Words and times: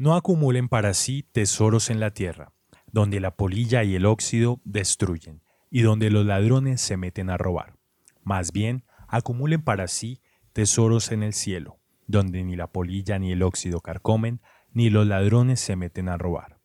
No 0.00 0.14
acumulen 0.14 0.68
para 0.68 0.94
sí 0.94 1.28
tesoros 1.32 1.90
en 1.90 1.98
la 1.98 2.12
tierra, 2.12 2.52
donde 2.92 3.18
la 3.18 3.34
polilla 3.34 3.82
y 3.82 3.96
el 3.96 4.06
óxido 4.06 4.60
destruyen, 4.64 5.42
y 5.70 5.82
donde 5.82 6.08
los 6.08 6.24
ladrones 6.24 6.80
se 6.80 6.96
meten 6.96 7.30
a 7.30 7.36
robar. 7.36 7.74
Más 8.22 8.52
bien, 8.52 8.84
acumulen 9.08 9.60
para 9.60 9.88
sí 9.88 10.22
tesoros 10.52 11.10
en 11.10 11.24
el 11.24 11.32
cielo, 11.32 11.80
donde 12.06 12.44
ni 12.44 12.54
la 12.54 12.68
polilla 12.68 13.18
ni 13.18 13.32
el 13.32 13.42
óxido 13.42 13.80
carcomen, 13.80 14.40
ni 14.72 14.88
los 14.88 15.04
ladrones 15.04 15.58
se 15.58 15.74
meten 15.74 16.08
a 16.08 16.16
robar. 16.16 16.60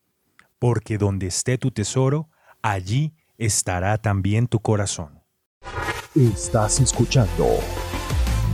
Porque 0.60 0.96
donde 0.96 1.26
esté 1.26 1.58
tu 1.58 1.72
tesoro, 1.72 2.30
allí 2.62 3.16
estará 3.36 3.98
también 3.98 4.46
tu 4.46 4.60
corazón. 4.60 5.24
Estás 6.14 6.78
escuchando 6.78 7.48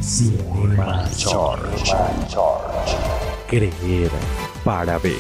Cinema 0.01 1.07
George. 1.19 1.93
Creer 3.51 4.12
para 4.64 4.96
ver. 5.01 5.17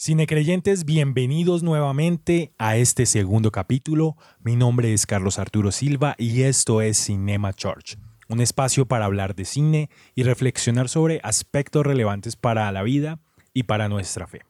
Cinecreyentes, 0.00 0.86
bienvenidos 0.86 1.62
nuevamente 1.62 2.54
a 2.56 2.78
este 2.78 3.04
segundo 3.04 3.52
capítulo. 3.52 4.16
Mi 4.42 4.56
nombre 4.56 4.94
es 4.94 5.04
Carlos 5.04 5.38
Arturo 5.38 5.72
Silva 5.72 6.14
y 6.16 6.44
esto 6.44 6.80
es 6.80 6.96
Cinema 6.96 7.52
Church, 7.52 7.98
un 8.30 8.40
espacio 8.40 8.86
para 8.86 9.04
hablar 9.04 9.34
de 9.34 9.44
cine 9.44 9.90
y 10.14 10.22
reflexionar 10.22 10.88
sobre 10.88 11.20
aspectos 11.22 11.84
relevantes 11.84 12.34
para 12.36 12.72
la 12.72 12.82
vida 12.82 13.20
y 13.52 13.64
para 13.64 13.90
nuestra 13.90 14.26
fe. 14.26 14.40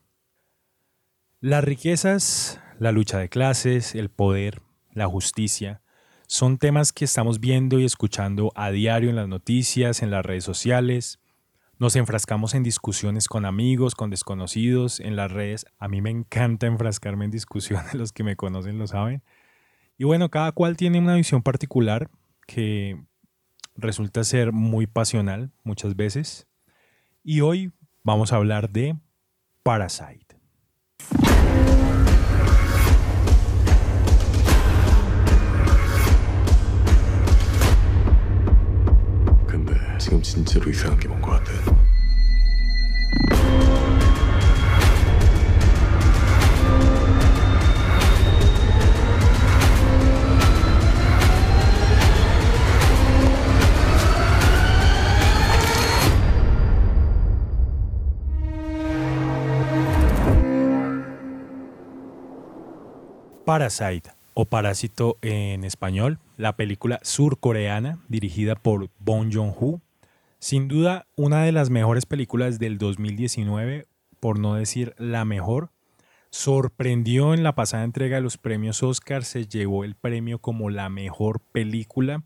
Las 1.41 1.65
riquezas, 1.65 2.61
la 2.79 2.93
lucha 2.93 3.17
de 3.17 3.27
clases, 3.27 3.93
el 3.93 4.07
poder, 4.07 4.61
la 4.93 5.07
justicia, 5.07 5.81
son 6.27 6.57
temas 6.57 6.93
que 6.93 7.03
estamos 7.03 7.41
viendo 7.41 7.77
y 7.77 7.83
escuchando 7.83 8.53
a 8.55 8.71
diario 8.71 9.09
en 9.09 9.17
las 9.17 9.27
noticias, 9.27 10.01
en 10.01 10.11
las 10.11 10.25
redes 10.25 10.45
sociales, 10.45 11.19
nos 11.77 11.95
enfrascamos 11.95 12.53
en 12.53 12.63
discusiones 12.63 13.27
con 13.27 13.45
amigos, 13.45 13.95
con 13.95 14.09
desconocidos, 14.09 14.99
en 14.99 15.15
las 15.15 15.31
redes. 15.31 15.65
A 15.77 15.87
mí 15.87 16.01
me 16.01 16.09
encanta 16.09 16.67
enfrascarme 16.67 17.25
en 17.25 17.31
discusiones, 17.31 17.93
los 17.95 18.11
que 18.11 18.23
me 18.23 18.35
conocen 18.35 18.77
lo 18.77 18.87
saben. 18.87 19.23
Y 19.97 20.03
bueno, 20.03 20.29
cada 20.29 20.51
cual 20.51 20.77
tiene 20.77 20.99
una 20.99 21.15
visión 21.15 21.41
particular 21.41 22.09
que 22.47 23.01
resulta 23.75 24.23
ser 24.23 24.51
muy 24.51 24.87
pasional 24.87 25.51
muchas 25.63 25.95
veces. 25.95 26.47
Y 27.23 27.41
hoy 27.41 27.71
vamos 28.03 28.31
a 28.31 28.37
hablar 28.37 28.69
de 28.69 28.95
Parasite. 29.63 30.24
지금 40.04 40.22
진짜로 40.22 40.70
이상한 40.70 40.98
게 40.98 41.08
뭔 41.08 41.20
것 41.20 41.30
같아. 41.30 41.52
Parasite 63.44 64.10
o 64.34 64.44
Parásito 64.44 65.18
en 65.22 65.64
español, 65.64 66.18
la 66.36 66.54
película 66.56 67.00
surcoreana 67.02 67.98
dirigida 68.08 68.54
por 68.54 68.88
Bong 69.00 69.30
Joon-ho 69.32 69.80
sin 70.39 70.67
duda, 70.67 71.07
una 71.15 71.43
de 71.43 71.51
las 71.51 71.69
mejores 71.69 72.05
películas 72.05 72.59
del 72.59 72.77
2019, 72.77 73.87
por 74.19 74.39
no 74.39 74.55
decir 74.55 74.93
la 74.97 75.25
mejor, 75.25 75.71
sorprendió 76.35 77.33
en 77.33 77.43
la 77.43 77.55
pasada 77.55 77.83
entrega 77.85 78.17
de 78.17 78.21
los 78.21 78.37
premios 78.37 78.83
Oscar, 78.83 79.23
se 79.23 79.47
llevó 79.47 79.85
el 79.85 79.95
premio 79.95 80.39
como 80.39 80.69
la 80.69 80.89
mejor 80.89 81.39
película. 81.39 82.23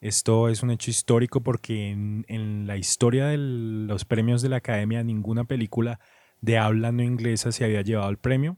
Esto 0.00 0.48
es 0.48 0.62
un 0.62 0.70
hecho 0.70 0.90
histórico 0.90 1.42
porque 1.42 1.90
en, 1.90 2.66
la 2.66 2.76
historia 2.76 3.26
de 3.26 3.38
los 3.38 4.04
premios 4.04 4.42
de 4.42 4.48
la 4.48 4.56
Academia 4.56 5.02
ninguna 5.04 5.44
película 5.44 6.00
de 6.40 6.58
habla 6.58 6.92
no 6.92 7.02
inglesa 7.02 7.52
se 7.52 7.64
había 7.64 7.82
llevado 7.82 8.10
el 8.10 8.18
premio. 8.18 8.56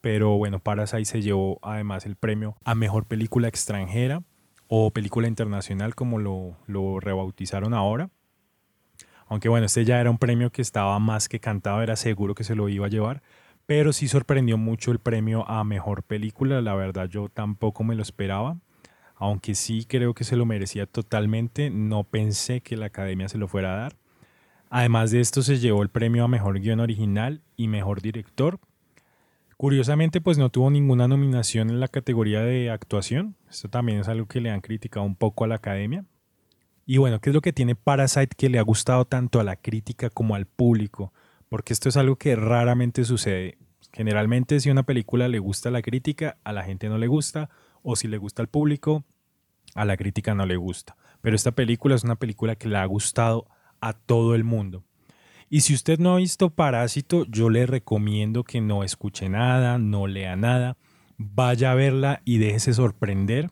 Pero 0.00 0.36
bueno, 0.36 0.58
Parasite 0.58 1.04
se 1.04 1.22
llevó 1.22 1.58
además 1.62 2.04
el 2.04 2.16
premio 2.16 2.56
a 2.64 2.74
mejor 2.74 3.06
película 3.06 3.48
extranjera 3.48 4.22
o 4.66 4.90
película 4.90 5.28
internacional 5.28 5.94
como 5.94 6.18
lo, 6.18 6.58
lo 6.66 7.00
rebautizaron 7.00 7.72
ahora. 7.72 8.10
Aunque 9.26 9.48
bueno, 9.48 9.66
este 9.66 9.84
ya 9.84 10.00
era 10.00 10.10
un 10.10 10.18
premio 10.18 10.50
que 10.50 10.62
estaba 10.62 10.98
más 10.98 11.28
que 11.28 11.40
cantado, 11.40 11.82
era 11.82 11.96
seguro 11.96 12.34
que 12.34 12.44
se 12.44 12.54
lo 12.54 12.68
iba 12.68 12.86
a 12.86 12.90
llevar. 12.90 13.22
Pero 13.66 13.92
sí 13.92 14.08
sorprendió 14.08 14.58
mucho 14.58 14.90
el 14.90 14.98
premio 14.98 15.48
a 15.48 15.64
mejor 15.64 16.02
película. 16.02 16.60
La 16.60 16.74
verdad, 16.74 17.08
yo 17.08 17.28
tampoco 17.28 17.82
me 17.82 17.94
lo 17.94 18.02
esperaba. 18.02 18.58
Aunque 19.16 19.54
sí 19.54 19.86
creo 19.88 20.12
que 20.12 20.24
se 20.24 20.36
lo 20.36 20.44
merecía 20.44 20.86
totalmente. 20.86 21.70
No 21.70 22.04
pensé 22.04 22.60
que 22.60 22.76
la 22.76 22.86
academia 22.86 23.28
se 23.28 23.38
lo 23.38 23.48
fuera 23.48 23.72
a 23.72 23.76
dar. 23.76 23.96
Además 24.68 25.12
de 25.12 25.20
esto, 25.20 25.40
se 25.40 25.58
llevó 25.58 25.82
el 25.82 25.88
premio 25.88 26.24
a 26.24 26.28
mejor 26.28 26.60
guion 26.60 26.80
original 26.80 27.42
y 27.56 27.68
mejor 27.68 28.02
director. 28.02 28.58
Curiosamente, 29.56 30.20
pues 30.20 30.36
no 30.36 30.50
tuvo 30.50 30.70
ninguna 30.70 31.08
nominación 31.08 31.70
en 31.70 31.80
la 31.80 31.88
categoría 31.88 32.40
de 32.40 32.70
actuación. 32.70 33.36
Esto 33.48 33.68
también 33.68 34.00
es 34.00 34.08
algo 34.08 34.26
que 34.26 34.40
le 34.40 34.50
han 34.50 34.60
criticado 34.60 35.06
un 35.06 35.16
poco 35.16 35.44
a 35.44 35.46
la 35.46 35.54
academia. 35.54 36.04
Y 36.86 36.98
bueno, 36.98 37.20
¿qué 37.20 37.30
es 37.30 37.34
lo 37.34 37.40
que 37.40 37.52
tiene 37.52 37.74
Parasite 37.74 38.36
que 38.36 38.50
le 38.50 38.58
ha 38.58 38.62
gustado 38.62 39.06
tanto 39.06 39.40
a 39.40 39.44
la 39.44 39.56
crítica 39.56 40.10
como 40.10 40.34
al 40.34 40.46
público? 40.46 41.12
Porque 41.48 41.72
esto 41.72 41.88
es 41.88 41.96
algo 41.96 42.16
que 42.16 42.36
raramente 42.36 43.04
sucede. 43.04 43.56
Generalmente 43.92 44.60
si 44.60 44.70
una 44.70 44.82
película 44.82 45.28
le 45.28 45.38
gusta 45.38 45.70
a 45.70 45.72
la 45.72 45.82
crítica, 45.82 46.36
a 46.44 46.52
la 46.52 46.64
gente 46.64 46.88
no 46.88 46.98
le 46.98 47.06
gusta, 47.06 47.48
o 47.82 47.96
si 47.96 48.08
le 48.08 48.18
gusta 48.18 48.42
al 48.42 48.48
público, 48.48 49.04
a 49.74 49.84
la 49.84 49.96
crítica 49.96 50.34
no 50.34 50.44
le 50.44 50.56
gusta. 50.56 50.96
Pero 51.22 51.36
esta 51.36 51.52
película 51.52 51.94
es 51.94 52.04
una 52.04 52.16
película 52.16 52.56
que 52.56 52.68
le 52.68 52.76
ha 52.76 52.84
gustado 52.84 53.46
a 53.80 53.94
todo 53.94 54.34
el 54.34 54.44
mundo. 54.44 54.84
Y 55.48 55.60
si 55.60 55.74
usted 55.74 55.98
no 55.98 56.14
ha 56.14 56.18
visto 56.18 56.50
Parásito, 56.50 57.24
yo 57.26 57.48
le 57.48 57.66
recomiendo 57.66 58.44
que 58.44 58.60
no 58.60 58.82
escuche 58.82 59.28
nada, 59.28 59.78
no 59.78 60.06
lea 60.06 60.36
nada, 60.36 60.76
vaya 61.16 61.72
a 61.72 61.74
verla 61.74 62.20
y 62.24 62.38
déjese 62.38 62.74
sorprender 62.74 63.50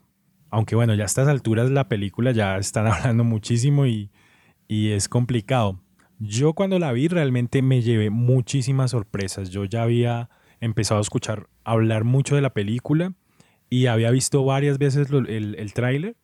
aunque 0.53 0.75
bueno, 0.75 0.93
ya 0.93 1.01
a 1.01 1.05
estas 1.07 1.27
alturas 1.27 1.71
la 1.71 1.89
película 1.89 2.31
ya 2.31 2.57
están 2.57 2.85
hablando 2.93 3.23
muchísimo 3.23 3.87
y, 3.87 4.11
es 4.69 5.09
complicado. 5.09 5.79
Yo 6.19 6.53
cuando 6.53 6.79
la 6.79 6.91
vi 6.91 7.07
realmente 7.07 7.61
me 7.61 7.81
llevé 7.81 8.09
muchísimas 8.09 8.91
sorpresas. 8.91 9.49
Yo 9.51 9.65
ya 9.65 9.83
había 9.83 10.29
empezado 10.61 10.99
a 10.99 11.01
escuchar 11.01 11.47
hablar 11.63 12.05
mucho 12.05 12.35
de 12.35 12.41
la 12.41 12.53
película 12.53 13.13
y 13.69 13.85
había 13.85 14.09
visto 14.09 14.43
varias 14.45 14.79
veces 14.79 15.11
el, 15.11 15.55
el 15.55 15.73
tráiler, 15.73 16.15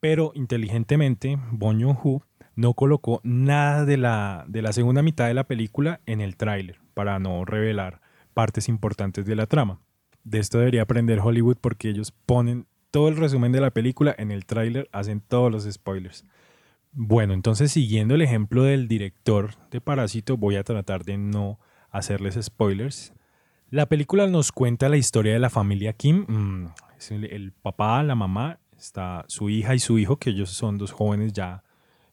pero 0.00 0.32
inteligentemente 0.34 1.38
Bon 1.52 1.80
Joon-ho 1.80 2.22
no 2.54 2.74
colocó 2.74 3.20
nada 3.24 3.86
de 3.86 3.96
la, 3.96 4.44
de 4.48 4.60
la 4.60 4.74
segunda 4.74 5.02
mitad 5.02 5.26
de 5.26 5.34
la 5.34 5.44
película 5.44 6.00
en 6.04 6.20
el 6.20 6.36
tráiler 6.36 6.80
para 6.92 7.18
no 7.18 7.44
revelar 7.44 8.02
partes 8.34 8.68
importantes 8.68 9.24
de 9.24 9.36
la 9.36 9.46
trama. 9.46 9.80
De 10.24 10.38
esto 10.38 10.58
debería 10.58 10.82
aprender 10.82 11.20
Hollywood 11.20 11.56
porque 11.60 11.88
ellos 11.88 12.12
ponen 12.26 12.66
todo 12.96 13.08
el 13.08 13.16
resumen 13.18 13.52
de 13.52 13.60
la 13.60 13.72
película 13.72 14.14
en 14.16 14.30
el 14.30 14.46
tráiler, 14.46 14.88
hacen 14.90 15.20
todos 15.20 15.52
los 15.52 15.70
spoilers. 15.70 16.24
Bueno, 16.92 17.34
entonces 17.34 17.70
siguiendo 17.70 18.14
el 18.14 18.22
ejemplo 18.22 18.62
del 18.62 18.88
director 18.88 19.50
de 19.70 19.82
Parásito, 19.82 20.38
voy 20.38 20.56
a 20.56 20.64
tratar 20.64 21.04
de 21.04 21.18
no 21.18 21.60
hacerles 21.90 22.38
spoilers. 22.40 23.12
La 23.68 23.84
película 23.84 24.26
nos 24.28 24.50
cuenta 24.50 24.88
la 24.88 24.96
historia 24.96 25.34
de 25.34 25.38
la 25.38 25.50
familia 25.50 25.92
Kim. 25.92 26.24
Mm, 26.26 26.68
el, 27.10 27.52
papá, 27.52 28.02
la 28.02 28.14
mamá, 28.14 28.60
su 29.26 29.50
hija 29.50 29.74
y 29.74 29.78
su 29.78 29.98
hijo, 29.98 30.16
que 30.16 30.30
ellos 30.30 30.48
son 30.48 30.78
dos 30.78 30.92
jóvenes 30.92 31.34
ya 31.34 31.64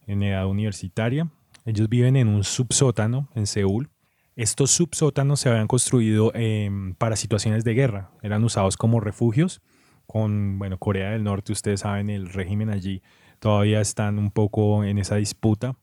en 0.06 0.22
edad 0.22 0.48
universitaria. 0.48 1.30
Ellos 1.64 1.88
viven 1.88 2.18
en 2.18 2.28
un 2.28 2.44
subsótano 2.44 3.30
en 3.36 3.48
Seúl. 3.48 3.90
Estos 4.36 4.72
subsótanos 4.72 5.40
se 5.40 5.48
habían 5.48 5.68
construido 5.68 6.34
em, 6.36 6.94
para 6.96 7.16
situaciones 7.16 7.64
de 7.64 7.74
guerra, 7.74 8.12
eran 8.22 8.44
usados 8.44 8.76
como 8.76 9.00
refugios 9.00 9.62
con 10.06 10.60
bueno, 10.60 10.78
Corea 10.78 11.12
del 11.12 11.24
Norte, 11.24 11.52
ustedes 11.52 11.82
saben, 11.82 12.10
el 12.10 12.30
régimen 12.30 12.70
allí 12.70 13.02
todavía 13.40 13.82
están 13.82 14.20
un 14.20 14.32
poco 14.32 14.84
en 14.84 14.98
esa 14.98 15.18
disputa. 15.18 15.76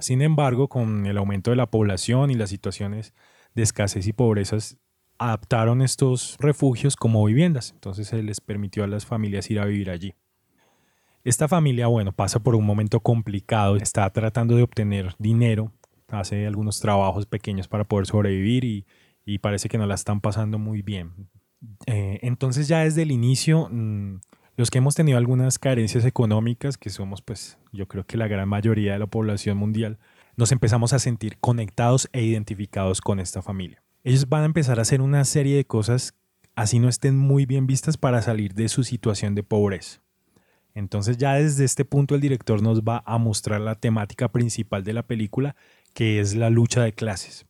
Sin 0.00 0.22
embargo, 0.22 0.68
con 0.68 1.06
el 1.06 1.18
aumento 1.18 1.50
de 1.50 1.56
la 1.56 1.70
población 1.70 2.30
y 2.30 2.34
las 2.34 2.50
situaciones 2.50 3.14
de 3.54 3.62
escasez 3.62 4.06
y 4.06 4.12
pobreza, 4.12 4.56
adaptaron 5.18 5.82
estos 5.82 6.36
refugios 6.40 6.96
como 6.96 7.24
viviendas. 7.24 7.72
Entonces 7.72 8.08
se 8.08 8.22
les 8.22 8.40
permitió 8.40 8.82
a 8.82 8.86
las 8.86 9.06
familias 9.06 9.50
ir 9.50 9.60
a 9.60 9.66
vivir 9.66 9.90
allí. 9.90 10.14
Esta 11.22 11.46
familia, 11.46 11.86
bueno, 11.86 12.12
pasa 12.12 12.40
por 12.40 12.54
un 12.54 12.64
momento 12.64 13.00
complicado, 13.00 13.76
está 13.76 14.08
tratando 14.10 14.56
de 14.56 14.62
obtener 14.62 15.14
dinero, 15.18 15.72
hace 16.08 16.46
algunos 16.46 16.80
trabajos 16.80 17.26
pequeños 17.26 17.68
para 17.68 17.84
poder 17.84 18.06
sobrevivir 18.06 18.64
y, 18.64 18.86
y 19.24 19.38
parece 19.38 19.68
que 19.68 19.78
no 19.78 19.86
la 19.86 19.94
están 19.94 20.20
pasando 20.20 20.58
muy 20.58 20.82
bien. 20.82 21.29
Eh, 21.86 22.18
entonces 22.22 22.68
ya 22.68 22.80
desde 22.80 23.02
el 23.02 23.10
inicio, 23.10 23.68
mm, 23.70 24.20
los 24.56 24.70
que 24.70 24.78
hemos 24.78 24.94
tenido 24.94 25.18
algunas 25.18 25.58
carencias 25.58 26.04
económicas, 26.04 26.78
que 26.78 26.90
somos 26.90 27.22
pues 27.22 27.58
yo 27.72 27.86
creo 27.86 28.06
que 28.06 28.16
la 28.16 28.28
gran 28.28 28.48
mayoría 28.48 28.92
de 28.92 28.98
la 28.98 29.06
población 29.06 29.56
mundial, 29.56 29.98
nos 30.36 30.52
empezamos 30.52 30.92
a 30.92 30.98
sentir 30.98 31.38
conectados 31.38 32.08
e 32.12 32.22
identificados 32.22 33.00
con 33.00 33.20
esta 33.20 33.42
familia. 33.42 33.82
Ellos 34.04 34.28
van 34.28 34.42
a 34.42 34.46
empezar 34.46 34.78
a 34.78 34.82
hacer 34.82 35.02
una 35.02 35.24
serie 35.24 35.56
de 35.56 35.66
cosas 35.66 36.14
así 36.60 36.78
no 36.78 36.88
estén 36.88 37.16
muy 37.16 37.46
bien 37.46 37.66
vistas 37.66 37.96
para 37.96 38.22
salir 38.22 38.54
de 38.54 38.68
su 38.68 38.84
situación 38.84 39.34
de 39.34 39.42
pobreza. 39.42 40.00
Entonces 40.74 41.16
ya 41.16 41.34
desde 41.34 41.64
este 41.64 41.84
punto 41.84 42.14
el 42.14 42.20
director 42.20 42.62
nos 42.62 42.82
va 42.82 43.02
a 43.06 43.18
mostrar 43.18 43.60
la 43.60 43.74
temática 43.74 44.30
principal 44.30 44.84
de 44.84 44.92
la 44.92 45.02
película, 45.02 45.56
que 45.94 46.20
es 46.20 46.34
la 46.34 46.50
lucha 46.50 46.82
de 46.82 46.92
clases. 46.92 47.46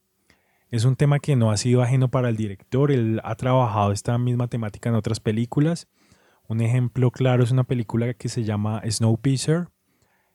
Es 0.70 0.84
un 0.84 0.94
tema 0.94 1.19
que 1.19 1.34
no 1.34 1.50
ha 1.50 1.56
sido 1.56 1.82
ajeno 1.82 2.12
para 2.12 2.28
el 2.28 2.37
director, 2.37 2.93
él 2.93 3.20
ha 3.25 3.34
trabajado 3.34 3.90
esta 3.90 4.17
misma 4.19 4.46
temática 4.46 4.88
en 4.88 4.94
otras 4.94 5.19
películas. 5.19 5.88
Un 6.46 6.61
ejemplo 6.61 7.11
claro 7.11 7.43
es 7.43 7.50
una 7.50 7.64
película 7.64 8.14
que 8.14 8.28
se 8.28 8.44
llama 8.44 8.81
Snowpiercer. 8.88 9.69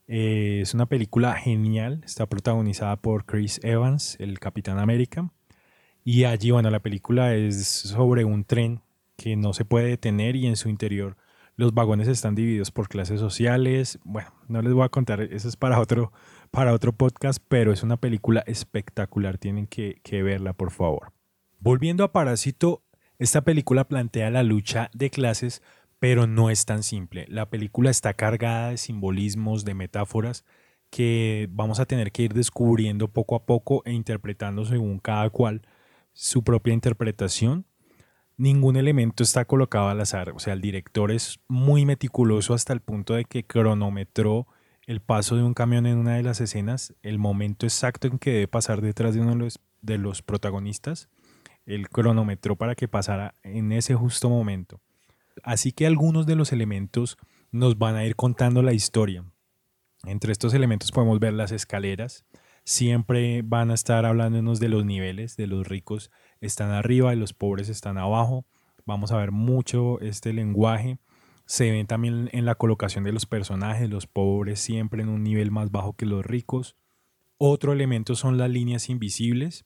Eh, 0.07 0.59
es 0.61 0.73
una 0.73 0.87
película 0.87 1.35
genial, 1.35 2.01
está 2.03 2.25
protagonizada 2.25 2.97
por 2.97 3.25
Chris 3.25 3.61
Evans, 3.63 4.17
el 4.19 4.39
Capitán 4.39 4.77
América. 4.77 5.31
Y 6.03 6.25
allí, 6.25 6.51
bueno, 6.51 6.69
la 6.69 6.81
película 6.81 7.33
es 7.33 7.65
sobre 7.65 8.25
un 8.25 8.43
tren 8.43 8.81
que 9.15 9.37
no 9.37 9.53
se 9.53 9.63
puede 9.63 9.87
detener 9.87 10.35
y 10.35 10.47
en 10.47 10.57
su 10.57 10.67
interior 10.67 11.15
los 11.55 11.73
vagones 11.73 12.09
están 12.09 12.35
divididos 12.35 12.71
por 12.71 12.89
clases 12.89 13.21
sociales. 13.21 13.99
Bueno, 14.03 14.33
no 14.49 14.61
les 14.61 14.73
voy 14.73 14.83
a 14.83 14.89
contar, 14.89 15.21
eso 15.21 15.47
es 15.47 15.55
para 15.55 15.79
otro, 15.79 16.11
para 16.51 16.73
otro 16.73 16.93
podcast, 16.93 17.43
pero 17.47 17.71
es 17.71 17.83
una 17.83 17.97
película 17.97 18.43
espectacular. 18.47 19.37
Tienen 19.37 19.67
que, 19.67 19.99
verla, 20.23 20.53
por 20.53 20.71
favor. 20.71 21.11
Volviendo 21.59 22.03
a 22.03 22.11
Parásito, 22.11 22.83
esta 23.17 23.41
película 23.41 23.87
plantea 23.87 24.29
la 24.29 24.43
lucha 24.43 24.89
de 24.93 25.09
clases, 25.09 25.61
pero 25.99 26.27
no 26.27 26.49
es 26.49 26.65
tan 26.65 26.83
simple. 26.83 27.25
La 27.29 27.49
película 27.49 27.89
está 27.89 28.13
cargada 28.13 28.69
de 28.69 28.77
simbolismos, 28.77 29.65
de 29.65 29.73
metáforas 29.73 30.45
que 30.89 31.47
vamos 31.51 31.79
a 31.79 31.85
tener 31.85 32.11
que 32.11 32.23
ir 32.23 32.33
descubriendo 32.33 33.09
poco 33.09 33.35
a 33.35 33.45
poco 33.45 33.81
e 33.85 33.91
interpretando 33.91 34.65
según 34.65 34.99
cada 34.99 35.29
cual 35.29 35.63
su 36.13 36.43
propia 36.43 36.73
interpretación 36.73 37.65
ningún 38.37 38.75
elemento 38.75 39.23
está 39.23 39.45
colocado 39.45 39.89
al 39.89 40.01
azar. 40.01 40.31
O 40.31 40.39
sea, 40.39 40.53
el 40.53 40.61
director 40.61 41.11
es 41.11 41.39
muy 41.47 41.85
meticuloso 41.85 42.53
hasta 42.53 42.73
el 42.73 42.81
punto 42.81 43.13
de 43.15 43.25
que 43.25 43.45
cronometró 43.45 44.47
el 44.87 45.01
paso 45.01 45.35
de 45.35 45.43
un 45.43 45.53
camión 45.53 45.85
en 45.85 45.97
una 45.97 46.15
de 46.15 46.23
las 46.23 46.41
escenas, 46.41 46.93
el 47.01 47.17
momento 47.17 47.65
exacto 47.65 48.07
en 48.07 48.19
que 48.19 48.31
debe 48.31 48.47
pasar 48.47 48.81
detrás 48.81 49.15
de 49.15 49.21
uno 49.21 49.47
de 49.81 49.97
los, 49.97 50.21
protagonistas, 50.21 51.09
el 51.65 51.89
cronometró 51.89 52.55
para 52.55 52.75
que 52.75 52.87
pasara 52.87 53.33
en 53.43 53.71
ese 53.71 53.95
justo 53.95 54.29
momento. 54.29 54.79
Así 55.43 55.71
que 55.71 55.87
algunos 55.87 56.25
de 56.25 56.35
los 56.35 56.51
elementos 56.51 57.17
nos 57.51 57.77
van 57.77 57.95
a 57.95 58.05
ir 58.05 58.15
contando 58.15 58.61
la 58.61 58.73
historia. 58.73 59.25
Entre 60.05 60.31
estos 60.31 60.53
elementos 60.53 60.91
podemos 60.91 61.19
ver 61.19 61.33
las 61.33 61.51
escaleras, 61.51 62.25
siempre 62.63 63.41
van 63.43 63.71
a 63.71 63.73
estar 63.73 64.05
hablándonos 64.05 64.59
de 64.59 64.69
los 64.69 64.85
niveles, 64.85 65.35
de 65.35 65.47
los 65.47 65.67
ricos 65.67 66.11
están 66.41 66.71
arriba 66.71 67.13
y 67.13 67.17
los 67.17 67.33
pobres 67.33 67.69
están 67.69 67.97
abajo. 67.97 68.45
Vamos 68.85 69.11
a 69.11 69.17
ver 69.17 69.31
mucho 69.31 69.99
este 70.01 70.31
lenguaje. 70.31 70.99
Se 71.45 71.71
ven 71.71 71.87
también 71.87 72.29
en 72.33 72.45
la 72.45 72.55
colocación 72.55 73.03
de 73.03 73.11
los 73.11 73.25
personajes, 73.25 73.89
los 73.89 74.07
pobres 74.07 74.59
siempre 74.59 75.03
en 75.03 75.09
un 75.09 75.23
nivel 75.23 75.51
más 75.51 75.71
bajo 75.71 75.93
que 75.93 76.05
los 76.05 76.25
ricos. 76.25 76.75
Otro 77.37 77.73
elemento 77.73 78.15
son 78.15 78.37
las 78.37 78.49
líneas 78.49 78.89
invisibles. 78.89 79.65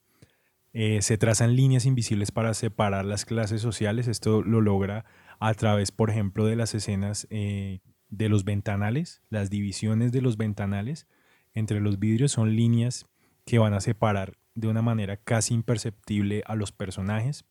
Eh, 0.73 1.01
se 1.01 1.17
trazan 1.17 1.55
líneas 1.55 1.85
invisibles 1.85 2.31
para 2.31 2.53
separar 2.53 3.05
las 3.05 3.25
clases 3.25 3.61
sociales. 3.61 4.07
Esto 4.07 4.41
lo 4.41 4.61
logra 4.61 5.05
a 5.39 5.53
través, 5.53 5.91
por 5.91 6.09
ejemplo, 6.09 6.45
de 6.45 6.55
las 6.55 6.75
escenas 6.75 7.27
eh, 7.29 7.79
de 8.09 8.29
los 8.29 8.43
ventanales, 8.43 9.21
las 9.29 9.49
divisiones 9.49 10.11
de 10.11 10.21
los 10.21 10.37
ventanales 10.37 11.07
entre 11.53 11.79
los 11.79 11.99
vidrios 11.99 12.31
son 12.31 12.55
líneas 12.55 13.05
que 13.45 13.59
van 13.59 13.73
a 13.73 13.81
separar 13.81 14.37
de 14.55 14.67
una 14.67 14.81
manera 14.81 15.17
casi 15.17 15.53
imperceptible 15.53 16.43
a 16.45 16.55
los 16.55 16.71
personajes. 16.71 17.45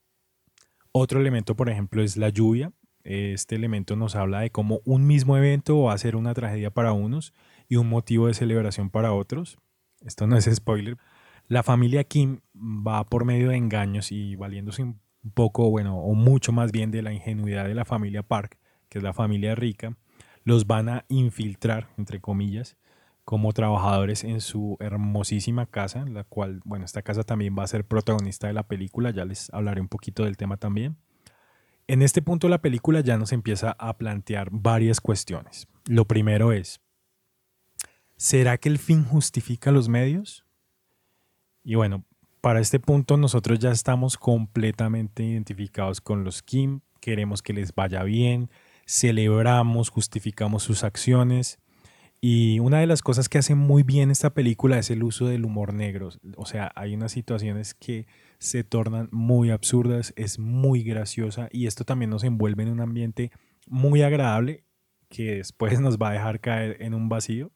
Otro 0.92 1.20
elemento, 1.20 1.56
por 1.56 1.70
ejemplo, 1.70 2.02
es 2.02 2.16
la 2.16 2.28
lluvia. 2.28 2.72
Este 3.08 3.54
elemento 3.54 3.96
nos 3.96 4.16
habla 4.16 4.40
de 4.40 4.50
cómo 4.50 4.82
un 4.84 5.06
mismo 5.06 5.38
evento 5.38 5.80
va 5.80 5.94
a 5.94 5.98
ser 5.98 6.14
una 6.14 6.34
tragedia 6.34 6.70
para 6.70 6.92
unos 6.92 7.32
y 7.66 7.76
un 7.76 7.88
motivo 7.88 8.26
de 8.26 8.34
celebración 8.34 8.90
para 8.90 9.14
otros. 9.14 9.56
Esto 10.02 10.26
no 10.26 10.36
es 10.36 10.44
spoiler. 10.44 10.98
La 11.46 11.62
familia 11.62 12.04
Kim 12.04 12.40
va 12.54 13.06
por 13.06 13.24
medio 13.24 13.48
de 13.48 13.56
engaños 13.56 14.12
y 14.12 14.36
valiéndose 14.36 14.82
un 14.82 15.00
poco, 15.32 15.70
bueno, 15.70 15.98
o 15.98 16.12
mucho 16.12 16.52
más 16.52 16.70
bien 16.70 16.90
de 16.90 17.00
la 17.00 17.14
ingenuidad 17.14 17.64
de 17.64 17.74
la 17.74 17.86
familia 17.86 18.22
Park, 18.22 18.58
que 18.90 18.98
es 18.98 19.02
la 19.02 19.14
familia 19.14 19.54
rica, 19.54 19.96
los 20.44 20.66
van 20.66 20.90
a 20.90 21.06
infiltrar, 21.08 21.88
entre 21.96 22.20
comillas, 22.20 22.76
como 23.24 23.54
trabajadores 23.54 24.22
en 24.22 24.42
su 24.42 24.76
hermosísima 24.80 25.64
casa, 25.64 26.04
la 26.04 26.24
cual, 26.24 26.60
bueno, 26.66 26.84
esta 26.84 27.00
casa 27.00 27.22
también 27.22 27.56
va 27.58 27.62
a 27.62 27.68
ser 27.68 27.86
protagonista 27.86 28.48
de 28.48 28.52
la 28.52 28.68
película, 28.68 29.12
ya 29.12 29.24
les 29.24 29.48
hablaré 29.54 29.80
un 29.80 29.88
poquito 29.88 30.24
del 30.24 30.36
tema 30.36 30.58
también. 30.58 30.98
En 31.90 32.02
este 32.02 32.20
punto 32.20 32.50
la 32.50 32.60
película 32.60 33.00
ya 33.00 33.16
nos 33.16 33.32
empieza 33.32 33.70
a 33.78 33.96
plantear 33.96 34.50
varias 34.52 35.00
cuestiones. 35.00 35.66
Lo 35.86 36.04
primero 36.04 36.52
es, 36.52 36.82
¿será 38.18 38.58
que 38.58 38.68
el 38.68 38.78
fin 38.78 39.04
justifica 39.04 39.72
los 39.72 39.88
medios? 39.88 40.44
Y 41.64 41.76
bueno, 41.76 42.04
para 42.42 42.60
este 42.60 42.78
punto 42.78 43.16
nosotros 43.16 43.58
ya 43.58 43.70
estamos 43.70 44.18
completamente 44.18 45.22
identificados 45.24 46.02
con 46.02 46.24
los 46.24 46.42
Kim, 46.42 46.80
queremos 47.00 47.40
que 47.40 47.54
les 47.54 47.74
vaya 47.74 48.02
bien, 48.02 48.50
celebramos, 48.86 49.88
justificamos 49.88 50.64
sus 50.64 50.84
acciones 50.84 51.58
y 52.20 52.58
una 52.58 52.80
de 52.80 52.86
las 52.86 53.00
cosas 53.00 53.30
que 53.30 53.38
hace 53.38 53.54
muy 53.54 53.82
bien 53.82 54.10
esta 54.10 54.34
película 54.34 54.78
es 54.78 54.90
el 54.90 55.02
uso 55.02 55.26
del 55.26 55.46
humor 55.46 55.72
negro. 55.72 56.10
O 56.36 56.44
sea, 56.44 56.70
hay 56.74 56.94
unas 56.94 57.12
situaciones 57.12 57.72
que 57.72 58.06
se 58.38 58.64
tornan 58.64 59.08
muy 59.10 59.50
absurdas, 59.50 60.12
es 60.16 60.38
muy 60.38 60.82
graciosa 60.82 61.48
y 61.50 61.66
esto 61.66 61.84
también 61.84 62.10
nos 62.10 62.24
envuelve 62.24 62.62
en 62.62 62.70
un 62.70 62.80
ambiente 62.80 63.30
muy 63.66 64.02
agradable 64.02 64.64
que 65.08 65.36
después 65.36 65.80
nos 65.80 65.98
va 65.98 66.10
a 66.10 66.12
dejar 66.12 66.40
caer 66.40 66.76
en 66.80 66.94
un 66.94 67.08
vacío 67.08 67.52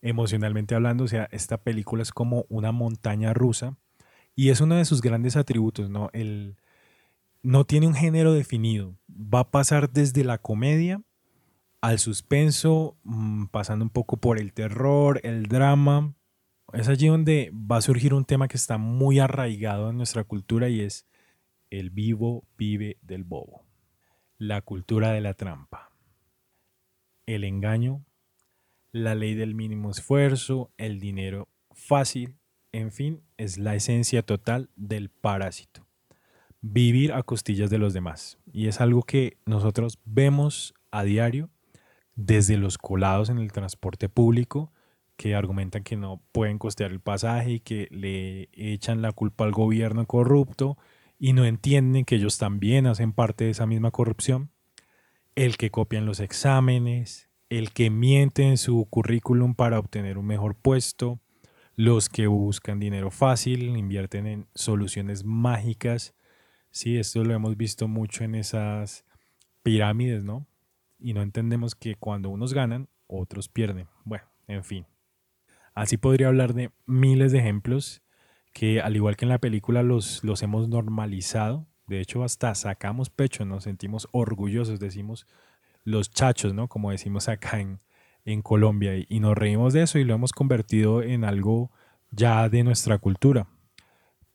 emocionalmente 0.00 0.74
hablando. 0.74 1.04
O 1.04 1.08
sea, 1.08 1.28
esta 1.32 1.58
película 1.58 2.02
es 2.02 2.12
como 2.12 2.46
una 2.48 2.72
montaña 2.72 3.34
rusa 3.34 3.76
y 4.34 4.50
es 4.50 4.60
uno 4.60 4.76
de 4.76 4.84
sus 4.84 5.02
grandes 5.02 5.36
atributos, 5.36 5.90
¿no? 5.90 6.10
El, 6.12 6.56
no 7.42 7.64
tiene 7.64 7.86
un 7.86 7.94
género 7.94 8.32
definido. 8.32 8.96
Va 9.08 9.40
a 9.40 9.50
pasar 9.50 9.90
desde 9.90 10.24
la 10.24 10.38
comedia 10.38 11.02
al 11.80 11.98
suspenso, 11.98 12.96
mm, 13.04 13.46
pasando 13.46 13.84
un 13.84 13.90
poco 13.90 14.16
por 14.16 14.38
el 14.38 14.52
terror, 14.52 15.20
el 15.22 15.46
drama. 15.46 16.14
Es 16.72 16.88
allí 16.88 17.06
donde 17.06 17.50
va 17.54 17.78
a 17.78 17.82
surgir 17.82 18.12
un 18.12 18.26
tema 18.26 18.46
que 18.46 18.58
está 18.58 18.76
muy 18.76 19.20
arraigado 19.20 19.88
en 19.88 19.96
nuestra 19.96 20.24
cultura 20.24 20.68
y 20.68 20.80
es 20.80 21.06
el 21.70 21.88
vivo 21.88 22.44
vive 22.58 22.98
del 23.00 23.24
bobo. 23.24 23.64
La 24.36 24.60
cultura 24.60 25.12
de 25.12 25.22
la 25.22 25.32
trampa. 25.32 25.90
El 27.24 27.44
engaño, 27.44 28.04
la 28.92 29.14
ley 29.14 29.34
del 29.34 29.54
mínimo 29.54 29.90
esfuerzo, 29.90 30.70
el 30.76 31.00
dinero 31.00 31.48
fácil, 31.70 32.36
en 32.72 32.92
fin, 32.92 33.22
es 33.38 33.56
la 33.56 33.74
esencia 33.74 34.22
total 34.22 34.68
del 34.76 35.08
parásito. 35.08 35.86
Vivir 36.60 37.14
a 37.14 37.22
costillas 37.22 37.70
de 37.70 37.78
los 37.78 37.94
demás. 37.94 38.38
Y 38.52 38.66
es 38.68 38.82
algo 38.82 39.04
que 39.04 39.38
nosotros 39.46 39.98
vemos 40.04 40.74
a 40.90 41.02
diario 41.04 41.48
desde 42.14 42.58
los 42.58 42.76
colados 42.76 43.30
en 43.30 43.38
el 43.38 43.52
transporte 43.52 44.10
público 44.10 44.70
que 45.18 45.34
argumentan 45.34 45.82
que 45.82 45.96
no 45.96 46.22
pueden 46.32 46.56
costear 46.56 46.92
el 46.92 47.00
pasaje 47.00 47.50
y 47.50 47.60
que 47.60 47.88
le 47.90 48.48
echan 48.54 49.02
la 49.02 49.12
culpa 49.12 49.44
al 49.44 49.52
gobierno 49.52 50.06
corrupto 50.06 50.78
y 51.18 51.34
no 51.34 51.44
entienden 51.44 52.06
que 52.06 52.14
ellos 52.14 52.38
también 52.38 52.86
hacen 52.86 53.12
parte 53.12 53.44
de 53.44 53.50
esa 53.50 53.66
misma 53.66 53.90
corrupción. 53.90 54.50
El 55.34 55.58
que 55.58 55.70
copian 55.70 56.06
los 56.06 56.20
exámenes, 56.20 57.28
el 57.50 57.72
que 57.72 57.90
miente 57.90 58.44
en 58.44 58.56
su 58.56 58.86
currículum 58.88 59.54
para 59.54 59.78
obtener 59.78 60.16
un 60.16 60.26
mejor 60.26 60.54
puesto, 60.54 61.20
los 61.76 62.08
que 62.08 62.26
buscan 62.26 62.80
dinero 62.80 63.10
fácil, 63.10 63.76
invierten 63.76 64.26
en 64.26 64.46
soluciones 64.54 65.24
mágicas. 65.24 66.14
Sí, 66.70 66.96
esto 66.96 67.22
lo 67.24 67.34
hemos 67.34 67.56
visto 67.58 67.88
mucho 67.88 68.24
en 68.24 68.34
esas 68.34 69.04
pirámides, 69.62 70.24
¿no? 70.24 70.46
y 70.98 71.14
no 71.14 71.22
entendemos 71.22 71.74
que 71.74 71.94
cuando 71.94 72.30
unos 72.30 72.52
ganan, 72.52 72.88
otros 73.06 73.48
pierden. 73.48 73.88
Bueno, 74.04 74.24
en 74.46 74.64
fin. 74.64 74.86
Así 75.78 75.96
podría 75.96 76.28
hablar 76.28 76.54
de 76.54 76.70
miles 76.86 77.30
de 77.30 77.38
ejemplos 77.38 78.02
que 78.52 78.80
al 78.80 78.96
igual 78.96 79.16
que 79.16 79.24
en 79.24 79.28
la 79.28 79.38
película 79.38 79.82
los, 79.82 80.24
los 80.24 80.42
hemos 80.42 80.68
normalizado. 80.68 81.66
De 81.86 82.00
hecho, 82.00 82.24
hasta 82.24 82.54
sacamos 82.54 83.10
pecho, 83.10 83.44
nos 83.44 83.64
sentimos 83.64 84.08
orgullosos, 84.10 84.80
decimos 84.80 85.26
los 85.84 86.10
chachos, 86.10 86.52
¿no? 86.52 86.68
Como 86.68 86.90
decimos 86.90 87.28
acá 87.28 87.60
en, 87.60 87.80
en 88.24 88.42
Colombia. 88.42 88.92
y 89.08 89.20
nos 89.20 89.38
reímos 89.38 89.72
de 89.72 89.82
eso 89.82 89.98
y 89.98 90.04
lo 90.04 90.14
hemos 90.14 90.32
convertido 90.32 91.02
en 91.02 91.24
algo 91.24 91.70
ya 92.10 92.48
de 92.48 92.64
nuestra 92.64 92.98
cultura 92.98 93.46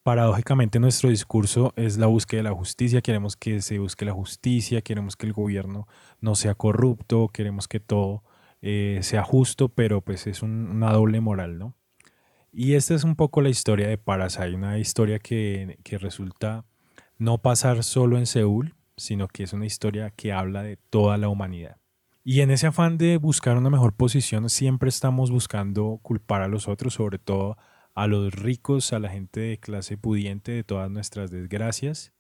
paradójicamente 0.03 0.79
nuestro 0.79 1.09
discurso 1.09 1.73
es 1.77 1.97
la 1.97 2.07
búsqueda 2.07 2.39
de 2.39 2.49
la 2.49 2.55
justicia, 2.55 3.01
queremos 3.01 3.37
que 3.37 3.61
se 3.61 3.79
busque 3.79 4.03
la 4.03 4.11
justicia, 4.11 4.81
queremos 4.81 5.15
que 5.15 5.25
el 5.25 5.33
gobierno 5.33 5.87
no 6.19 6.35
sea 6.35 6.55
corrupto, 6.55 7.29
queremos 7.29 7.69
que 7.69 7.79
todo 7.79 8.21
eh, 8.65 8.99
sea 9.01 9.23
justo, 9.23 9.67
pero 9.67 9.99
pues 9.99 10.25
es 10.25 10.41
una 10.41 10.93
doble 10.93 11.19
moral, 11.19 11.59
¿no? 11.59 11.75
Y 12.53 12.75
esta 12.75 12.95
es 12.95 13.03
un 13.03 13.17
poco 13.17 13.41
la 13.41 13.49
historia 13.49 13.89
de 13.89 13.97
Parasite, 13.97 14.55
una 14.55 14.79
historia 14.79 15.19
que, 15.19 15.79
que 15.83 15.97
resulta 15.97 16.63
no 17.17 17.39
pasar 17.39 17.83
solo 17.83 18.17
en 18.17 18.25
Seúl, 18.25 18.73
sino 18.95 19.27
que 19.27 19.43
es 19.43 19.51
una 19.51 19.65
historia 19.65 20.11
que 20.11 20.31
habla 20.31 20.63
de 20.63 20.77
toda 20.77 21.17
la 21.17 21.27
humanidad. 21.27 21.75
Y 22.23 22.39
en 22.39 22.51
ese 22.51 22.67
afán 22.67 22.97
de 22.97 23.17
buscar 23.17 23.57
una 23.57 23.69
mejor 23.69 23.97
posición, 23.97 24.49
siempre 24.49 24.87
estamos 24.87 25.29
buscando 25.29 25.99
culpar 26.01 26.41
a 26.41 26.47
los 26.47 26.69
otros, 26.69 26.93
sobre 26.93 27.19
todo 27.19 27.57
a 27.95 28.07
los 28.07 28.33
ricos, 28.33 28.93
a 28.93 28.99
la 28.99 29.09
gente 29.09 29.41
de 29.41 29.59
clase 29.59 29.97
pudiente 29.97 30.53
de 30.53 30.63
todas 30.63 30.89
nuestras 30.89 31.31
desgracias. 31.31 32.13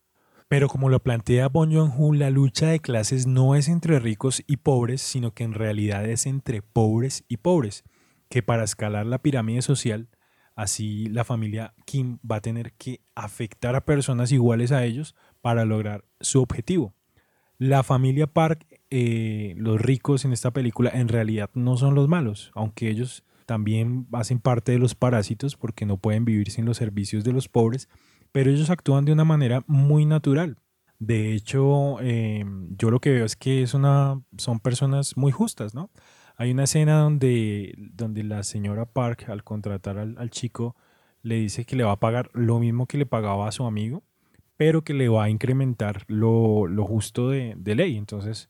Pero 0.47 0.67
como 0.67 0.89
lo 0.89 1.01
plantea 1.01 1.49
Bon 1.49 1.71
Joon-ho, 1.71 2.13
la 2.13 2.29
lucha 2.29 2.67
de 2.67 2.79
clases 2.79 3.27
no 3.27 3.55
es 3.55 3.67
entre 3.67 3.99
ricos 3.99 4.43
y 4.47 4.57
pobres, 4.57 5.01
sino 5.01 5.33
que 5.33 5.43
en 5.43 5.53
realidad 5.53 6.05
es 6.05 6.25
entre 6.25 6.61
pobres 6.61 7.23
y 7.27 7.37
pobres, 7.37 7.83
que 8.29 8.43
para 8.43 8.63
escalar 8.63 9.05
la 9.05 9.19
pirámide 9.19 9.61
social 9.61 10.09
Así 10.55 11.07
la 11.07 11.23
familia 11.23 11.73
Kim 11.85 12.19
va 12.29 12.37
a 12.37 12.41
tener 12.41 12.73
que 12.73 13.01
afectar 13.15 13.75
a 13.75 13.85
personas 13.85 14.31
iguales 14.31 14.71
a 14.71 14.85
ellos 14.85 15.15
para 15.41 15.65
lograr 15.65 16.05
su 16.19 16.41
objetivo. 16.41 16.93
La 17.57 17.83
familia 17.83 18.27
Park, 18.27 18.65
eh, 18.89 19.55
los 19.57 19.81
ricos 19.81 20.25
en 20.25 20.33
esta 20.33 20.51
película, 20.51 20.91
en 20.93 21.07
realidad 21.07 21.49
no 21.53 21.77
son 21.77 21.95
los 21.95 22.07
malos, 22.07 22.51
aunque 22.55 22.89
ellos 22.89 23.23
también 23.45 24.07
hacen 24.11 24.39
parte 24.39 24.71
de 24.71 24.79
los 24.79 24.95
parásitos 24.95 25.55
porque 25.55 25.85
no 25.85 25.97
pueden 25.97 26.25
vivir 26.25 26.51
sin 26.51 26.65
los 26.65 26.77
servicios 26.77 27.23
de 27.23 27.33
los 27.33 27.49
pobres, 27.49 27.89
pero 28.33 28.49
ellos 28.49 28.69
actúan 28.69 29.05
de 29.05 29.13
una 29.13 29.23
manera 29.23 29.63
muy 29.67 30.05
natural. 30.05 30.57
De 30.99 31.33
hecho, 31.33 31.97
eh, 32.01 32.43
yo 32.77 32.91
lo 32.91 32.99
que 32.99 33.11
veo 33.11 33.25
es 33.25 33.35
que 33.35 33.61
es 33.61 33.73
una, 33.73 34.21
son 34.37 34.59
personas 34.59 35.15
muy 35.15 35.31
justas, 35.31 35.75
¿no? 35.75 35.91
Hay 36.35 36.51
una 36.51 36.63
escena 36.63 36.99
donde, 36.99 37.75
donde 37.77 38.23
la 38.23 38.43
señora 38.43 38.85
Park, 38.85 39.29
al 39.29 39.43
contratar 39.43 39.99
al, 39.99 40.29
chico, 40.31 40.75
le 41.21 41.35
dice 41.35 41.65
que 41.65 41.75
le 41.75 41.83
va 41.83 41.91
a 41.93 41.99
pagar 41.99 42.31
lo 42.33 42.59
mismo 42.59 42.87
que 42.87 42.97
le 42.97 43.05
pagaba 43.05 43.47
a 43.47 43.51
su 43.51 43.65
amigo, 43.65 44.03
pero 44.57 44.83
que 44.83 44.95
le 44.95 45.09
va 45.09 45.25
a 45.25 45.29
incrementar 45.29 46.03
lo, 46.07 46.67
justo 46.87 47.29
de, 47.29 47.55
ley. 47.63 47.97
Entonces, 47.97 48.49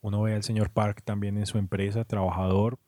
uno 0.00 0.22
ve 0.22 0.34
al 0.34 0.42
señor 0.42 0.70
Park 0.70 1.02
también 1.04 1.38
en 1.38 1.46
su 1.46 1.58
empresa, 1.58 2.04
trabajador, 2.04 2.78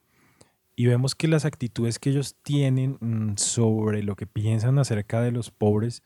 y 0.79 0.85
vemos 0.85 1.13
que 1.13 1.27
las 1.27 1.43
actitudes 1.43 1.99
que 1.99 2.09
ellos 2.09 2.37
tienen 2.41 2.97
mm, 3.01 3.35
sobre 3.35 4.01
lo 4.01 4.15
que 4.15 4.25
piensan 4.25 4.79
acerca 4.79 5.21
de 5.21 5.29
los 5.29 5.51
pobres 5.51 6.03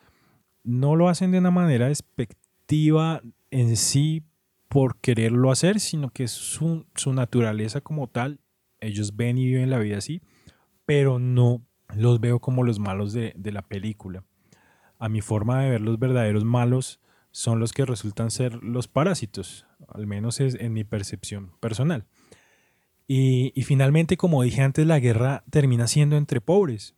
no 0.63 0.95
lo 0.95 1.09
hacen 1.09 1.31
de 1.31 1.37
una 1.37 1.51
manera 1.51 1.89
despectiva 1.89 3.21
en 3.51 3.77
sí, 3.77 4.23
por 4.69 4.97
quererlo 4.97 5.51
hacer, 5.51 5.79
sino 5.79 6.09
que 6.09 6.23
es 6.23 6.31
su, 6.31 6.87
naturaleza 7.05 7.81
como 7.81 8.07
tal. 8.07 8.39
Ellos 8.79 9.15
ven 9.15 9.37
y 9.37 9.45
viven 9.45 9.69
la 9.69 9.77
vida 9.77 9.99
así, 9.99 10.23
pero 10.87 11.19
no 11.19 11.61
los 11.95 12.19
veo 12.19 12.39
como 12.39 12.63
los 12.63 12.79
malos 12.79 13.13
de, 13.13 13.35
la 13.43 13.61
película. 13.61 14.23
A 14.97 15.07
mi 15.07 15.21
forma 15.21 15.61
de 15.61 15.69
ver 15.69 15.81
los 15.81 15.99
verdaderos 15.99 16.45
malos 16.45 16.99
son 17.29 17.59
los 17.59 17.73
que 17.73 17.85
resultan 17.85 18.31
ser 18.31 18.63
los 18.63 18.87
parásitos, 18.87 19.67
al 19.87 20.07
menos 20.07 20.39
es 20.39 20.55
en 20.55 20.73
mi 20.73 20.83
percepción 20.83 21.51
personal. 21.59 22.07
Y, 23.07 23.51
finalmente, 23.63 24.17
como 24.17 24.43
dije 24.43 24.62
antes, 24.62 24.88
la 24.88 25.00
guerra 25.00 25.43
termina 25.50 25.88
siendo 25.88 26.17
entre 26.17 26.41
pobres. 26.41 26.95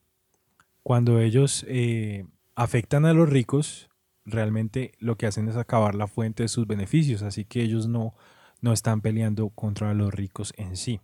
Cuando 0.84 1.20
ellos 1.20 1.66
eh, 1.68 2.26
afectan 2.56 3.06
a 3.06 3.14
los 3.14 3.28
ricos, 3.28 3.90
realmente 4.24 4.94
lo 5.00 5.18
que 5.18 5.26
hacen 5.26 5.48
es 5.50 5.56
acabar 5.56 5.96
la 5.96 6.08
fuente 6.08 6.44
de 6.44 6.50
sus 6.50 6.68
beneficios, 6.68 7.22
así 7.24 7.44
que 7.44 7.62
ellos 7.62 7.88
no, 7.88 8.14
no 8.62 8.72
están 8.72 9.02
peleando 9.02 9.50
contra 9.50 9.94
los 9.94 10.14
ricos 10.14 10.54
en 10.58 10.78
sí. 10.78 11.02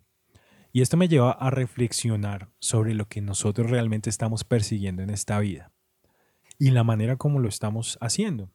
Y 0.72 0.81
esto 0.81 0.98
me 0.98 1.08
lleva 1.08 1.31
a 1.31 1.50
reflexionar 1.50 2.50
sobre 2.60 2.93
lo 2.93 3.08
que 3.08 3.22
nosotros 3.22 3.70
realmente 3.70 4.10
estamos 4.10 4.43
persiguiendo 4.43 5.01
en 5.01 5.10
esta 5.10 5.39
vida 5.39 5.72
y 6.62 6.70
la 6.70 6.84
manera 6.84 7.17
como 7.17 7.39
lo 7.39 7.50
estamos 7.50 7.98
haciendo. 8.01 8.51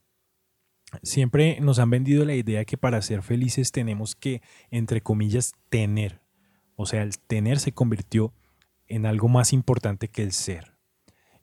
Siempre 1.03 1.59
nos 1.61 1.81
han 1.81 1.91
vendido 1.91 2.25
la 2.25 2.37
idea 2.37 2.65
que 2.65 2.79
para 2.79 3.03
ser 3.03 3.23
felices 3.23 3.73
tenemos 3.73 4.15
que, 4.15 4.43
entre 4.71 5.00
comillas, 5.00 5.55
tener. 5.69 6.21
O 6.76 6.87
sea, 6.87 7.02
el 7.02 7.18
tener 7.18 7.59
se 7.59 7.73
convirtió 7.73 8.33
en 8.87 9.06
algo 9.06 9.28
más 9.28 9.52
importante 9.52 10.09
que 10.09 10.23
el 10.23 10.33
ser 10.33 10.76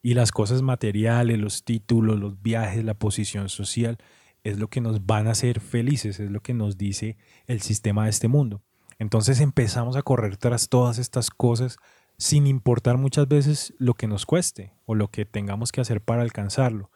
y 0.01 0.13
las 0.13 0.31
cosas 0.31 0.61
materiales, 0.61 1.39
los 1.39 1.63
títulos, 1.63 2.19
los 2.19 2.41
viajes, 2.41 2.83
la 2.83 2.93
posición 2.93 3.49
social, 3.49 3.97
es 4.43 4.59
lo 4.59 4.67
que 4.67 4.81
nos 4.81 5.05
van 5.05 5.27
a 5.27 5.31
hacer 5.31 5.61
felices, 5.61 6.19
es 6.19 6.29
lo 6.29 6.41
que 6.41 6.53
nos 6.53 6.77
dice 6.77 7.17
el 7.47 7.61
sistema 7.61 8.03
de 8.03 8.09
este 8.09 8.27
mundo. 8.27 8.61
Entonces 8.99 9.39
empezamos 9.39 9.95
a 9.95 10.01
correr 10.01 10.35
tras 10.37 10.67
todas 10.67 10.99
estas 10.99 11.29
cosas 11.29 11.77
sin 12.17 12.45
importar 12.47 12.97
muchas 12.97 13.27
veces 13.27 13.73
lo 13.79 13.93
que 13.93 14.07
nos 14.07 14.25
cueste 14.25 14.73
o 14.85 14.93
lo 14.93 15.07
que 15.09 15.25
tengamos 15.25 15.71
que 15.71 15.81
hacer 15.81 16.01
para 16.01 16.21
alcanzarlo. 16.21 16.91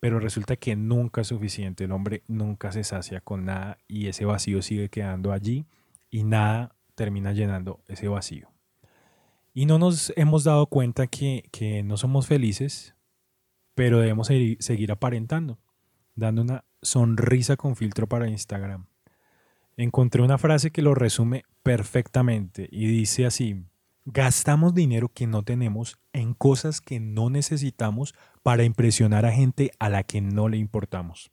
Pero 0.00 0.18
resulta 0.18 0.56
que 0.56 0.76
nunca 0.76 1.22
es 1.22 1.28
suficiente, 1.28 1.84
el 1.84 1.92
hombre 1.92 2.22
nunca 2.26 2.72
se 2.72 2.84
sacia 2.84 3.20
con 3.20 3.44
nada 3.44 3.78
y 3.86 4.08
ese 4.08 4.24
vacío 4.24 4.62
sigue 4.62 4.88
quedando 4.88 5.32
allí 5.32 5.66
y 6.10 6.24
nada 6.24 6.74
termina 6.98 7.32
llenando 7.32 7.80
ese 7.86 8.08
vacío. 8.08 8.50
Y 9.54 9.66
no 9.66 9.78
nos 9.78 10.12
hemos 10.16 10.42
dado 10.42 10.66
cuenta 10.66 11.06
que, 11.06 11.48
no 11.84 11.96
somos 11.96 12.26
felices, 12.26 12.96
pero 13.76 14.00
debemos 14.00 14.26
seguir 14.26 14.90
aparentando, 14.90 15.60
dando 16.16 16.42
una 16.42 16.64
sonrisa 16.82 17.56
con 17.56 17.76
filtro 17.76 18.08
para 18.08 18.28
Instagram. 18.28 18.86
Encontré 19.76 20.22
una 20.22 20.38
frase 20.38 20.72
que 20.72 20.82
lo 20.82 20.96
resume 20.96 21.44
perfectamente 21.62 22.68
y 22.70 22.88
dice 22.88 23.26
así, 23.26 23.64
gastamos 24.04 24.74
dinero 24.74 25.08
que 25.08 25.28
no 25.28 25.44
tenemos 25.44 26.00
en 26.12 26.34
cosas 26.34 26.80
que 26.80 26.98
no 26.98 27.30
necesitamos 27.30 28.14
para 28.42 28.64
impresionar 28.64 29.24
a 29.24 29.32
gente 29.32 29.70
a 29.78 29.88
la 29.88 30.02
que 30.02 30.20
no 30.20 30.48
le 30.48 30.56
importamos. 30.56 31.30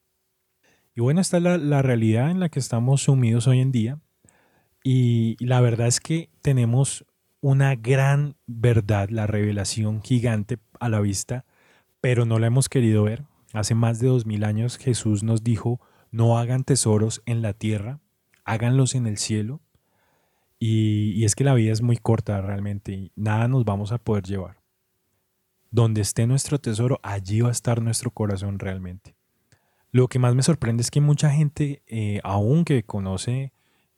Y 0.94 1.02
bueno, 1.02 1.22
esta 1.22 1.38
es 1.38 1.44
la, 1.44 1.58
la 1.58 1.82
realidad 1.82 2.30
en 2.30 2.40
la 2.40 2.50
que 2.50 2.60
estamos 2.60 3.02
sumidos 3.02 3.48
hoy 3.48 3.62
en 3.62 3.72
día. 3.72 4.00
Y 4.88 5.36
la 5.44 5.62
verdad 5.62 5.88
es 5.88 6.00
que 6.00 6.30
tenemos 6.44 7.08
una 7.42 7.74
gran 7.74 8.36
verdad, 8.46 9.10
la 9.10 9.26
revelación 9.26 10.04
gigante 10.04 10.60
a 10.80 10.90
la 10.90 11.00
vista, 11.00 11.44
pero 12.02 12.26
no 12.26 12.38
la 12.38 12.46
hemos 12.46 12.70
querido 12.70 13.02
ver. 13.02 13.24
Hace 13.52 13.74
más 13.74 14.00
de 14.00 14.10
dos 14.10 14.28
mil 14.28 14.44
años 14.44 14.78
Jesús 14.78 15.24
nos 15.24 15.44
dijo, 15.44 15.82
no 16.12 16.38
hagan 16.38 16.64
tesoros 16.64 17.24
en 17.26 17.42
la 17.42 17.54
tierra, 17.54 18.00
háganlos 18.44 18.94
en 18.94 19.08
el 19.08 19.18
cielo. 19.18 19.60
Y, 20.60 21.26
es 21.26 21.34
que 21.34 21.44
la 21.44 21.56
vida 21.56 21.74
es 21.74 21.82
muy 21.82 21.98
corta 21.98 22.40
realmente 22.42 22.92
y 22.92 23.12
nada 23.16 23.48
nos 23.48 23.66
vamos 23.66 23.92
a 23.92 23.98
poder 23.98 24.26
llevar. 24.26 24.62
Donde 25.72 26.02
esté 26.02 26.28
nuestro 26.28 26.60
tesoro, 26.60 27.00
allí 27.02 27.42
va 27.42 27.50
a 27.50 27.54
estar 27.54 27.82
nuestro 27.82 28.12
corazón 28.12 28.60
realmente. 28.60 29.16
Lo 29.90 30.10
que 30.10 30.20
más 30.20 30.36
me 30.36 30.44
sorprende 30.44 30.82
es 30.82 30.92
que 30.92 31.02
mucha 31.02 31.32
gente, 31.32 31.82
eh, 31.88 32.20
aún 32.24 32.66
que 32.66 32.84
conoce 32.84 33.55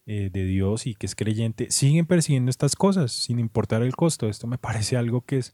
eh, 0.10 0.30
de 0.32 0.46
Dios 0.46 0.88
y 0.88 0.96
que 0.96 1.06
es 1.06 1.16
creyente, 1.16 1.70
siguen 1.70 2.06
persiguiendo 2.06 2.50
estas 2.50 2.78
cosas 2.78 3.12
sin 3.12 3.40
importar 3.40 3.82
el 3.82 3.94
costo. 3.94 4.30
Esto 4.30 4.48
me 4.48 4.58
parece 4.58 4.96
algo 4.96 5.20
que 5.20 5.38
es 5.38 5.54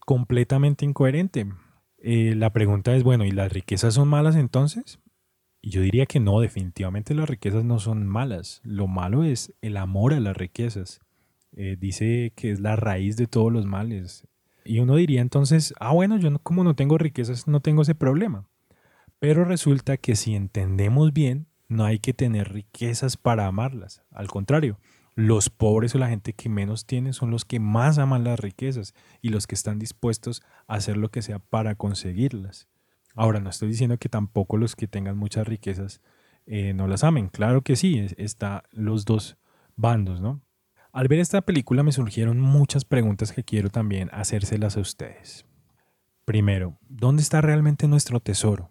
completamente 0.00 0.84
incoherente. 0.84 1.46
Eh, 1.98 2.34
la 2.36 2.52
pregunta 2.52 2.96
es, 2.96 3.04
bueno, 3.04 3.24
¿y 3.24 3.30
las 3.30 3.52
riquezas 3.52 3.94
son 3.94 4.08
malas 4.08 4.34
entonces? 4.34 4.98
Y 5.62 5.70
yo 5.70 5.82
diría 5.82 6.06
que 6.06 6.18
no, 6.18 6.40
definitivamente 6.40 7.14
las 7.14 7.30
riquezas 7.30 7.64
no 7.64 7.78
son 7.78 8.08
malas. 8.08 8.60
Lo 8.64 8.88
malo 8.88 9.22
es 9.22 9.54
el 9.62 9.76
amor 9.76 10.14
a 10.14 10.20
las 10.20 10.36
riquezas. 10.36 10.98
Eh, 11.52 11.76
dice 11.78 12.32
que 12.34 12.50
es 12.50 12.58
la 12.58 12.74
raíz 12.74 13.16
de 13.16 13.28
todos 13.28 13.52
los 13.52 13.66
males. 13.66 14.26
Y 14.64 14.80
uno 14.80 14.96
diría 14.96 15.20
entonces, 15.20 15.74
ah, 15.78 15.92
bueno, 15.92 16.18
yo 16.18 16.36
como 16.40 16.64
no 16.64 16.74
tengo 16.74 16.98
riquezas, 16.98 17.46
no 17.46 17.60
tengo 17.60 17.82
ese 17.82 17.94
problema. 17.94 18.48
Pero 19.20 19.44
resulta 19.44 19.96
que 19.96 20.16
si 20.16 20.34
entendemos 20.34 21.12
bien, 21.12 21.46
no 21.70 21.84
hay 21.84 22.00
que 22.00 22.12
tener 22.12 22.52
riquezas 22.52 23.16
para 23.16 23.46
amarlas. 23.46 24.02
Al 24.10 24.26
contrario, 24.26 24.80
los 25.14 25.50
pobres 25.50 25.94
o 25.94 25.98
la 25.98 26.08
gente 26.08 26.32
que 26.32 26.48
menos 26.48 26.84
tiene 26.84 27.12
son 27.12 27.30
los 27.30 27.44
que 27.44 27.60
más 27.60 27.98
aman 27.98 28.24
las 28.24 28.40
riquezas 28.40 28.92
y 29.22 29.28
los 29.28 29.46
que 29.46 29.54
están 29.54 29.78
dispuestos 29.78 30.42
a 30.66 30.74
hacer 30.74 30.96
lo 30.96 31.10
que 31.10 31.22
sea 31.22 31.38
para 31.38 31.76
conseguirlas. 31.76 32.68
Ahora, 33.14 33.38
no 33.38 33.48
estoy 33.48 33.68
diciendo 33.68 33.98
que 33.98 34.08
tampoco 34.08 34.56
los 34.56 34.74
que 34.74 34.88
tengan 34.88 35.16
muchas 35.16 35.46
riquezas 35.46 36.00
eh, 36.44 36.74
no 36.74 36.88
las 36.88 37.04
amen. 37.04 37.28
Claro 37.28 37.62
que 37.62 37.76
sí, 37.76 38.04
está 38.16 38.64
los 38.72 39.04
dos 39.04 39.38
bandos, 39.76 40.20
¿no? 40.20 40.42
Al 40.92 41.06
ver 41.06 41.20
esta 41.20 41.40
película 41.40 41.84
me 41.84 41.92
surgieron 41.92 42.40
muchas 42.40 42.84
preguntas 42.84 43.30
que 43.30 43.44
quiero 43.44 43.70
también 43.70 44.10
hacérselas 44.12 44.76
a 44.76 44.80
ustedes. 44.80 45.46
Primero, 46.24 46.78
¿dónde 46.88 47.22
está 47.22 47.40
realmente 47.40 47.86
nuestro 47.86 48.18
tesoro? 48.18 48.70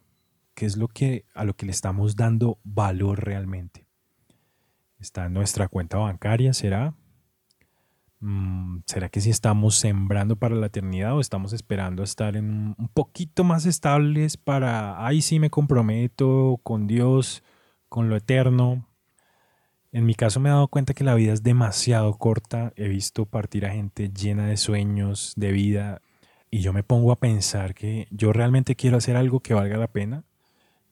Qué 0.60 0.66
es 0.66 0.76
lo 0.76 0.90
que, 0.90 1.24
a 1.34 1.46
lo 1.46 1.56
que 1.56 1.66
le 1.66 1.72
estamos 1.72 2.18
dando 2.18 2.60
valor 2.66 3.24
realmente. 3.24 3.88
¿Está 5.00 5.28
en 5.28 5.34
nuestra 5.34 5.70
cuenta 5.70 5.98
bancaria? 5.98 6.52
¿Será? 6.52 6.94
Mm, 8.20 8.80
¿Será 8.86 9.08
que 9.08 9.22
si 9.22 9.30
estamos 9.30 9.76
sembrando 9.76 10.36
para 10.36 10.56
la 10.56 10.66
eternidad 10.66 11.16
o 11.16 11.22
estamos 11.22 11.54
esperando 11.54 12.02
a 12.02 12.04
estar 12.04 12.36
en 12.36 12.76
un 12.78 12.90
poquito 12.94 13.46
más 13.46 13.66
estables 13.66 14.36
para, 14.36 15.06
ahí 15.08 15.22
sí 15.22 15.40
me 15.40 15.50
comprometo 15.50 16.60
con 16.62 16.88
Dios, 16.88 17.42
con 17.88 18.10
lo 18.10 18.18
eterno? 18.18 18.86
En 19.94 20.06
mi 20.06 20.14
caso 20.14 20.42
me 20.42 20.50
he 20.50 20.52
dado 20.52 20.68
cuenta 20.68 20.94
que 20.94 21.06
la 21.06 21.16
vida 21.16 21.32
es 21.32 21.42
demasiado 21.42 22.18
corta. 22.18 22.74
He 22.76 22.90
visto 22.90 23.26
partir 23.26 23.66
a 23.66 23.72
gente 23.72 24.10
llena 24.10 24.46
de 24.48 24.58
sueños, 24.58 25.32
de 25.38 25.54
vida, 25.54 26.02
y 26.52 26.60
yo 26.60 26.74
me 26.74 26.84
pongo 26.84 27.14
a 27.14 27.16
pensar 27.16 27.74
que 27.74 28.10
yo 28.12 28.34
realmente 28.34 28.76
quiero 28.76 28.98
hacer 28.98 29.16
algo 29.16 29.40
que 29.40 29.54
valga 29.54 29.78
la 29.78 29.88
pena 29.88 30.26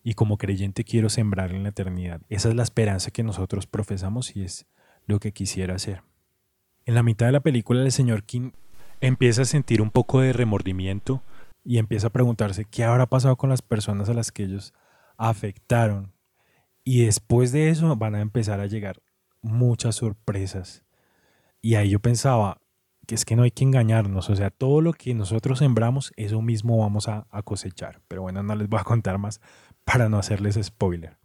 y 0.07 0.13
como 0.13 0.37
creyente 0.37 0.85
quiero 0.85 1.09
sembrar 1.09 1.51
en 1.51 1.63
la 1.63 1.69
eternidad. 1.69 2.21
Esa 2.29 2.47
es 2.47 2.55
la 2.55 2.63
esperanza 2.63 3.11
que 3.11 3.23
nosotros 3.23 3.67
profesamos 3.67 4.37
y 4.37 4.43
es 4.45 4.65
lo 5.05 5.19
que 5.19 5.33
quisiera 5.33 5.75
hacer. 5.75 6.01
En 6.85 6.95
la 6.95 7.03
mitad 7.03 7.25
de 7.25 7.33
la 7.33 7.41
película 7.41 7.81
el 7.81 7.91
señor 7.91 8.23
King 8.23 8.51
empieza 9.01 9.41
a 9.41 9.45
sentir 9.45 9.81
un 9.81 9.91
poco 9.91 10.21
de 10.21 10.31
remordimiento 10.31 11.21
y 11.61 11.77
empieza 11.77 12.07
a 12.07 12.11
preguntarse 12.11 12.63
qué 12.63 12.85
habrá 12.85 13.07
pasado 13.07 13.35
con 13.35 13.49
las 13.49 13.61
personas 13.61 14.07
a 14.07 14.13
las 14.13 14.31
que 14.31 14.43
ellos 14.43 14.73
afectaron. 15.17 16.13
Y 16.85 17.03
después 17.03 17.51
de 17.51 17.69
eso 17.69 17.93
van 17.97 18.15
a 18.15 18.21
empezar 18.21 18.61
a 18.61 18.67
llegar 18.67 19.01
muchas 19.41 19.95
sorpresas. 19.95 20.85
Y 21.61 21.75
ahí 21.75 21.89
yo 21.89 21.99
pensaba 21.99 22.61
que 23.07 23.15
es 23.15 23.25
que 23.25 23.35
no 23.35 23.43
hay 23.43 23.51
que 23.51 23.65
engañarnos, 23.65 24.29
o 24.29 24.35
sea, 24.35 24.51
todo 24.51 24.81
lo 24.81 24.93
que 24.93 25.13
nosotros 25.13 25.59
sembramos, 25.59 26.13
eso 26.17 26.41
mismo 26.41 26.77
vamos 26.77 27.07
a, 27.09 27.25
a 27.29 27.41
cosechar. 27.41 28.01
Pero 28.07 28.21
bueno, 28.21 28.43
no 28.43 28.55
les 28.55 28.69
voy 28.69 28.79
a 28.79 28.83
contar 28.85 29.17
más 29.17 29.41
para 29.87 30.09
no 30.09 30.19
hacerles 30.19 30.59
spoiler. 30.61 31.17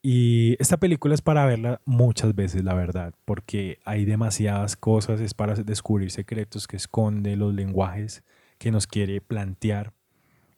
Y 0.00 0.56
esta 0.60 0.76
película 0.76 1.14
es 1.14 1.22
para 1.22 1.44
verla 1.44 1.80
muchas 1.84 2.36
veces, 2.36 2.62
la 2.62 2.72
verdad, 2.72 3.14
porque 3.24 3.80
hay 3.84 4.04
demasiadas 4.04 4.76
cosas, 4.76 5.20
es 5.20 5.34
para 5.34 5.54
descubrir 5.54 6.12
secretos 6.12 6.68
que 6.68 6.76
esconde, 6.76 7.34
los 7.34 7.52
lenguajes 7.52 8.22
que 8.58 8.70
nos 8.70 8.86
quiere 8.86 9.20
plantear. 9.20 9.92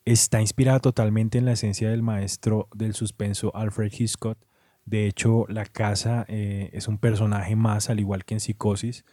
Está 0.05 0.43
inspirada 0.43 0.79
totalmente 0.79 1.39
en 1.39 1.47
la 1.47 1.53
esencia 1.53 1.89
del 1.89 2.03
maestro 2.03 2.69
del 2.75 2.93
suspenso 2.93 3.51
Alfred 3.57 3.93
Hitchcock. 3.99 4.39
De 4.85 5.07
hecho, 5.07 5.47
la 5.49 5.65
casa 5.65 6.27
eh, 6.29 6.69
es 6.75 6.87
un 6.87 6.99
personaje 6.99 7.57
más, 7.57 7.89
al 7.89 7.99
igual 7.99 8.27
que 8.27 8.35
en 8.35 8.41
Psicosis. 8.41 9.07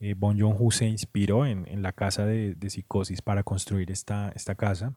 Eh, 0.00 0.14
bon 0.16 0.40
Joon-ho 0.40 0.70
se 0.70 0.86
inspiró 0.86 1.44
en, 1.44 1.68
en 1.68 1.82
la 1.82 1.92
casa 1.92 2.24
de, 2.24 2.54
de, 2.54 2.70
Psicosis 2.70 3.20
para 3.20 3.42
construir 3.42 3.90
esta, 3.90 4.32
esta 4.34 4.54
casa. 4.54 4.94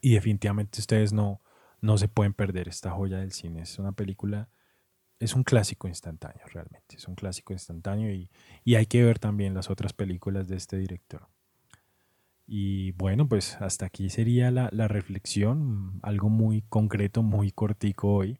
Y 0.00 0.14
definitivamente 0.14 0.80
ustedes 0.80 1.12
no, 1.12 1.40
no 1.84 1.98
se 1.98 2.08
pueden 2.08 2.32
perder 2.32 2.68
esta 2.68 2.90
joya 2.90 3.18
del 3.18 3.32
cine. 3.32 3.60
Es 3.60 3.78
una 3.78 3.92
película, 3.92 4.48
es 5.20 5.34
un 5.34 5.44
clásico 5.44 5.86
instantáneo 5.86 6.42
realmente, 6.52 6.96
es 6.96 7.06
un 7.06 7.14
clásico 7.14 7.52
instantáneo 7.52 8.10
y, 8.10 8.30
y 8.64 8.76
hay 8.76 8.86
que 8.86 9.04
ver 9.04 9.18
también 9.18 9.52
las 9.52 9.68
otras 9.68 9.92
películas 9.92 10.48
de 10.48 10.56
este 10.56 10.78
director. 10.78 11.28
Y 12.46 12.92
bueno, 12.92 13.28
pues 13.28 13.56
hasta 13.60 13.86
aquí 13.86 14.08
sería 14.08 14.50
la, 14.50 14.70
la 14.72 14.88
reflexión, 14.88 16.00
algo 16.02 16.30
muy 16.30 16.62
concreto, 16.62 17.22
muy 17.22 17.50
cortico 17.50 18.14
hoy. 18.14 18.38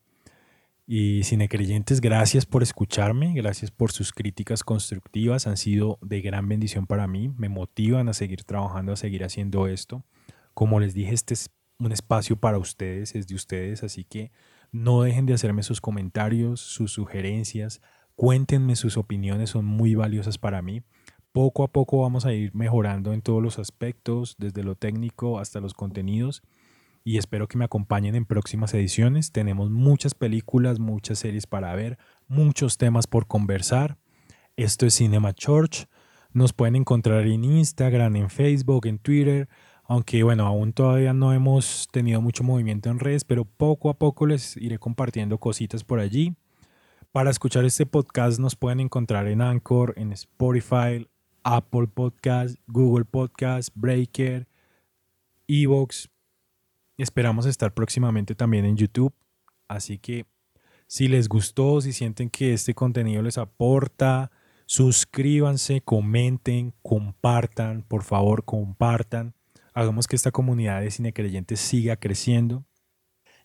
Y 0.87 1.23
cinecreyentes, 1.25 2.01
gracias 2.01 2.45
por 2.45 2.63
escucharme, 2.63 3.33
gracias 3.35 3.71
por 3.71 3.93
sus 3.93 4.13
críticas 4.13 4.63
constructivas, 4.63 5.47
han 5.47 5.57
sido 5.57 5.99
de 6.03 6.21
gran 6.21 6.47
bendición 6.47 6.87
para 6.87 7.07
mí, 7.07 7.29
me 7.39 7.49
motivan 7.49 8.09
a 8.11 8.13
seguir 8.13 8.45
trabajando, 8.45 8.93
a 8.93 8.97
seguir 8.97 9.25
haciendo 9.25 9.67
esto. 9.67 10.05
Como 10.53 10.81
les 10.81 10.93
dije, 10.93 11.15
este 11.15 11.33
es 11.33 11.51
un 11.79 11.93
espacio 11.93 12.37
para 12.37 12.59
ustedes, 12.59 13.15
es 13.15 13.27
de 13.27 13.35
ustedes, 13.35 13.83
así 13.83 14.05
que 14.05 14.31
no 14.73 15.03
dejen 15.03 15.27
de 15.27 15.35
hacerme 15.35 15.63
sus 15.63 15.81
comentarios, 15.81 16.61
sus 16.61 16.93
sugerencias, 16.93 17.81
cuéntenme 18.17 18.77
sus 18.77 18.97
opiniones, 18.97 19.51
son 19.51 19.65
muy 19.65 19.95
valiosas 19.95 20.39
para 20.39 20.63
mí. 20.63 20.83
Poco 21.33 21.65
a 21.65 21.69
poco 21.69 22.03
vamos 22.03 22.27
a 22.27 22.33
ir 22.33 22.55
mejorando 22.55 23.13
en 23.13 23.23
todos 23.23 23.43
los 23.43 23.59
aspectos, 23.59 24.37
desde 24.39 24.63
lo 24.63 24.77
técnico 24.77 25.39
hasta 25.39 25.61
los 25.61 25.75
contenidos, 25.75 26.43
y 27.05 27.19
espero 27.19 27.49
que 27.49 27.59
me 27.59 27.67
acompañen 27.67 28.15
en 28.15 28.25
próximas 28.25 28.73
ediciones. 28.73 29.31
Tenemos 29.31 29.71
muchas 29.71 30.15
películas, 30.15 30.79
muchas 30.79 31.19
series 31.19 31.47
para 31.47 31.75
ver, 31.75 31.99
muchos 32.29 32.79
temas 32.79 33.07
por 33.07 33.27
conversar. 33.27 33.99
Esto 34.57 34.87
es 34.87 34.95
Cinema 34.95 35.35
Church. 35.35 35.87
Nos 36.33 36.55
pueden 36.55 36.77
encontrar 36.77 37.27
en 37.27 37.45
Instagram, 37.45 38.17
en 38.17 38.31
Facebook, 38.31 38.87
en 38.87 38.99
Twitter 38.99 39.49
aunque 39.87 40.23
bueno, 40.23 40.47
aún 40.47 40.73
todavía 40.73 41.13
no 41.13 41.33
hemos 41.33 41.89
tenido 41.93 42.21
mucho 42.21 42.43
movimiento 42.43 42.89
en 42.91 42.99
redes, 42.99 43.25
pero 43.25 43.45
poco 43.45 43.91
a 43.91 43.99
poco 43.99 44.27
les 44.27 44.57
iré 44.57 44.79
compartiendo 44.79 45.39
cositas 45.39 45.85
por 45.85 46.01
allí. 46.01 46.35
Para 47.13 47.31
escuchar 47.31 47.65
este 47.65 47.87
podcast 47.87 48.41
nos 48.41 48.57
pueden 48.57 48.81
encontrar 48.81 49.29
en 49.29 49.41
Anchor, 49.41 49.95
en 49.97 50.13
Spotify, 50.13 51.07
Apple 51.45 51.87
Podcast, 51.87 52.57
Google 52.67 53.05
Podcast, 53.05 53.69
Breaker, 53.75 54.49
Evox. 55.47 56.09
Esperamos 56.97 57.47
estar 57.47 57.75
próximamente 57.75 58.35
también 58.35 58.65
en 58.65 58.77
YouTube. 58.77 59.13
Así 59.69 59.99
que 59.99 60.25
si 60.87 61.09
les 61.09 61.29
gustó, 61.29 61.81
si 61.81 61.93
sienten 61.93 62.31
que 62.31 62.55
este 62.55 62.75
contenido 62.75 63.23
les 63.23 63.37
aporta, 63.37 64.31
suscríbanse, 64.67 65.83
comenten, 65.83 66.73
compartan, 66.83 67.83
por 67.83 68.03
favor, 68.03 68.45
compartan. 68.45 69.35
Hagamos 69.75 70.07
que 70.07 70.15
esta 70.15 70.31
comunidad 70.31 70.81
de 70.81 70.93
cinecreyentes 70.93 71.59
siga 71.59 71.97
creciendo. 71.97 72.65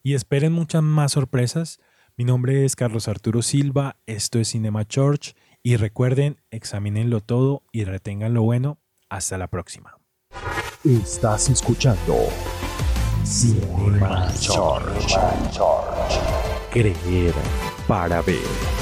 Y 0.03 0.13
esperen 0.13 0.53
muchas 0.53 0.83
más 0.83 1.13
sorpresas. 1.13 1.79
Mi 2.15 2.23
nombre 2.23 2.65
es 2.65 2.75
Carlos 2.75 3.07
Arturo 3.07 3.41
Silva, 3.41 3.97
esto 4.05 4.39
es 4.39 4.49
Cinema 4.49 4.87
Church 4.87 5.35
y 5.63 5.75
recuerden, 5.75 6.39
examínenlo 6.51 7.21
todo 7.21 7.63
y 7.71 7.83
retengan 7.83 8.33
lo 8.33 8.43
bueno. 8.43 8.79
Hasta 9.09 9.39
la 9.39 9.47
próxima. 9.47 9.97
Estás 10.85 11.49
escuchando 11.49 12.15
Cinema 13.25 14.31
Church. 14.39 15.15
Creer 16.71 17.33
para 17.87 18.21
ver. 18.21 18.78